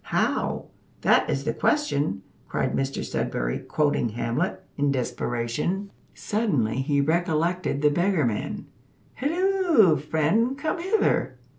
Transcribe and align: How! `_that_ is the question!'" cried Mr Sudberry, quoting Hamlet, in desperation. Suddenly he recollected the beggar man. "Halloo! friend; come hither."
How! 0.05 0.69
`_that_ 1.03 1.29
is 1.29 1.43
the 1.43 1.53
question!'" 1.53 2.23
cried 2.47 2.73
Mr 2.73 3.05
Sudberry, 3.05 3.59
quoting 3.67 4.09
Hamlet, 4.09 4.63
in 4.75 4.91
desperation. 4.91 5.91
Suddenly 6.15 6.77
he 6.81 6.99
recollected 7.01 7.83
the 7.83 7.91
beggar 7.91 8.25
man. 8.25 8.65
"Halloo! 9.13 9.97
friend; 9.97 10.57
come 10.57 10.79
hither." 10.81 11.37